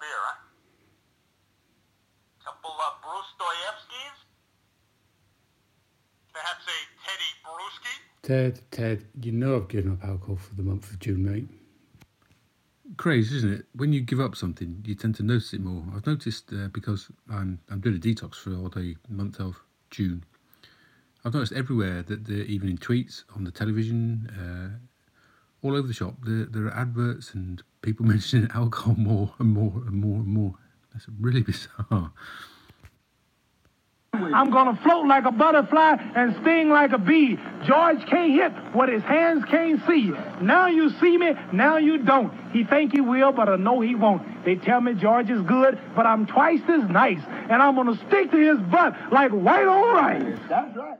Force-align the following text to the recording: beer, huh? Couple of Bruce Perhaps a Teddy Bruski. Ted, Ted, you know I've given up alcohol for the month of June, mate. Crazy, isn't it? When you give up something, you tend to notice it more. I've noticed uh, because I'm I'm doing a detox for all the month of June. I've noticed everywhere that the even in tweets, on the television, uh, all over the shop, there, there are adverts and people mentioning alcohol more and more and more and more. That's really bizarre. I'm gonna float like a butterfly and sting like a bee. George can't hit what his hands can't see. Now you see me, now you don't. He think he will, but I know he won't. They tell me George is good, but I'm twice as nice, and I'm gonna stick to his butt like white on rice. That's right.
beer, 0.00 0.20
huh? 0.26 0.38
Couple 2.44 2.70
of 2.70 2.94
Bruce 3.02 3.32
Perhaps 6.32 6.64
a 6.66 6.78
Teddy 7.02 7.30
Bruski. 7.44 7.94
Ted, 8.22 8.60
Ted, 8.70 9.04
you 9.20 9.32
know 9.32 9.56
I've 9.56 9.68
given 9.68 9.92
up 9.92 10.04
alcohol 10.04 10.36
for 10.36 10.54
the 10.54 10.62
month 10.62 10.90
of 10.90 11.00
June, 11.00 11.24
mate. 11.24 11.48
Crazy, 12.96 13.36
isn't 13.38 13.52
it? 13.52 13.64
When 13.74 13.92
you 13.92 14.00
give 14.00 14.20
up 14.20 14.36
something, 14.36 14.82
you 14.86 14.94
tend 14.94 15.16
to 15.16 15.22
notice 15.22 15.52
it 15.52 15.60
more. 15.60 15.84
I've 15.94 16.06
noticed 16.06 16.52
uh, 16.52 16.68
because 16.68 17.10
I'm 17.30 17.58
I'm 17.70 17.80
doing 17.80 17.96
a 17.96 17.98
detox 17.98 18.36
for 18.36 18.54
all 18.54 18.68
the 18.68 18.96
month 19.08 19.40
of 19.40 19.60
June. 19.90 20.24
I've 21.24 21.34
noticed 21.34 21.52
everywhere 21.52 22.02
that 22.02 22.26
the 22.26 22.44
even 22.44 22.68
in 22.68 22.78
tweets, 22.78 23.24
on 23.34 23.44
the 23.44 23.50
television, 23.50 24.30
uh, 24.38 25.66
all 25.66 25.74
over 25.74 25.88
the 25.88 25.94
shop, 25.94 26.14
there, 26.22 26.46
there 26.46 26.66
are 26.66 26.76
adverts 26.76 27.34
and 27.34 27.62
people 27.82 28.06
mentioning 28.14 28.48
alcohol 28.54 28.94
more 28.96 29.34
and 29.38 29.48
more 29.50 29.82
and 29.86 29.94
more 29.94 30.16
and 30.16 30.26
more. 30.26 30.54
That's 30.92 31.06
really 31.20 31.42
bizarre. 31.42 32.12
I'm 34.14 34.50
gonna 34.50 34.78
float 34.82 35.06
like 35.06 35.24
a 35.24 35.30
butterfly 35.30 35.96
and 36.16 36.34
sting 36.42 36.70
like 36.70 36.92
a 36.92 36.98
bee. 36.98 37.38
George 37.66 38.04
can't 38.06 38.32
hit 38.32 38.52
what 38.74 38.88
his 38.88 39.02
hands 39.02 39.44
can't 39.44 39.80
see. 39.86 40.12
Now 40.40 40.66
you 40.66 40.90
see 40.98 41.16
me, 41.16 41.34
now 41.52 41.76
you 41.76 41.98
don't. 41.98 42.32
He 42.52 42.64
think 42.64 42.92
he 42.92 43.00
will, 43.00 43.32
but 43.32 43.48
I 43.48 43.56
know 43.56 43.80
he 43.80 43.94
won't. 43.94 44.44
They 44.44 44.56
tell 44.56 44.80
me 44.80 44.94
George 44.94 45.30
is 45.30 45.42
good, 45.42 45.78
but 45.94 46.06
I'm 46.06 46.26
twice 46.26 46.62
as 46.68 46.88
nice, 46.90 47.20
and 47.28 47.62
I'm 47.62 47.74
gonna 47.76 47.96
stick 48.08 48.30
to 48.30 48.36
his 48.36 48.58
butt 48.70 48.94
like 49.12 49.30
white 49.30 49.66
on 49.66 49.94
rice. 49.94 50.38
That's 50.48 50.76
right. 50.76 50.98